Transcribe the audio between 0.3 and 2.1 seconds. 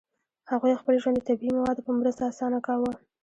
هغوی خپل ژوند د طبیعي موادو په